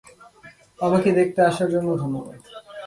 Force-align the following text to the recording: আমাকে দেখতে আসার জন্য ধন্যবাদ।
আমাকে 0.79 1.09
দেখতে 1.11 1.39
আসার 1.41 1.69
জন্য 1.71 1.89
ধন্যবাদ। 1.97 2.37